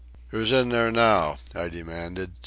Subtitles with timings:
[0.29, 2.31] "Who's in there now?" I demanded.